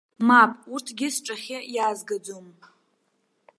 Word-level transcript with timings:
Мап, 0.27 0.51
урҭгьы 0.73 1.07
сҿахьы 1.15 1.57
иаазгаӡом. 1.75 2.47